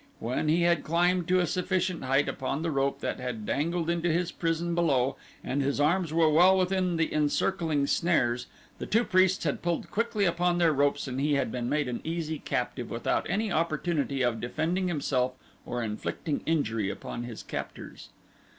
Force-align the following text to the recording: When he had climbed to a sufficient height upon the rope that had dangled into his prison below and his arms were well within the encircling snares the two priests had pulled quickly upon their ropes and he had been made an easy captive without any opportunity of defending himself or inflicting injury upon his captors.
When 0.17 0.47
he 0.49 0.63
had 0.63 0.83
climbed 0.83 1.27
to 1.27 1.39
a 1.41 1.45
sufficient 1.45 2.05
height 2.05 2.27
upon 2.27 2.63
the 2.63 2.71
rope 2.71 3.01
that 3.01 3.19
had 3.19 3.45
dangled 3.45 3.87
into 3.87 4.11
his 4.11 4.31
prison 4.31 4.73
below 4.73 5.15
and 5.43 5.61
his 5.61 5.79
arms 5.79 6.11
were 6.11 6.27
well 6.27 6.57
within 6.57 6.97
the 6.97 7.13
encircling 7.13 7.85
snares 7.85 8.47
the 8.79 8.87
two 8.87 9.03
priests 9.03 9.43
had 9.43 9.61
pulled 9.61 9.91
quickly 9.91 10.25
upon 10.25 10.57
their 10.57 10.73
ropes 10.73 11.07
and 11.07 11.21
he 11.21 11.35
had 11.35 11.51
been 11.51 11.69
made 11.69 11.87
an 11.87 12.01
easy 12.03 12.39
captive 12.39 12.89
without 12.89 13.29
any 13.29 13.51
opportunity 13.51 14.23
of 14.23 14.41
defending 14.41 14.87
himself 14.87 15.33
or 15.67 15.83
inflicting 15.83 16.41
injury 16.47 16.89
upon 16.89 17.25
his 17.25 17.43
captors. 17.43 18.09